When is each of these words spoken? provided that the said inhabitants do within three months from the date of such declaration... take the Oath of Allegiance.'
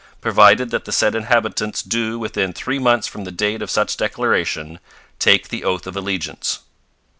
provided 0.19 0.71
that 0.71 0.85
the 0.85 0.91
said 0.91 1.13
inhabitants 1.13 1.83
do 1.83 2.17
within 2.17 2.53
three 2.53 2.79
months 2.79 3.05
from 3.07 3.23
the 3.23 3.29
date 3.31 3.61
of 3.61 3.69
such 3.69 3.95
declaration... 3.97 4.79
take 5.19 5.49
the 5.49 5.63
Oath 5.63 5.85
of 5.85 5.95
Allegiance.' 5.95 6.61